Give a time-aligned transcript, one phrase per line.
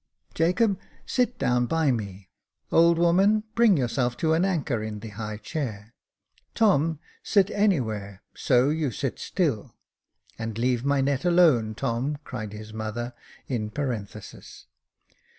[0.33, 2.27] "Jacob, sit down by me;
[2.71, 5.93] old woman, bring yourself to an anchor in the high chair;
[6.55, 9.75] Tom, sit anywhere, so you sit still."
[10.39, 13.13] —"And leave my net alone, Tom," cried his mother,
[13.47, 14.65] in parenthesis.